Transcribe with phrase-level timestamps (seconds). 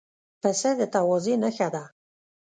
[0.41, 1.83] پسه د تواضع نښه ده.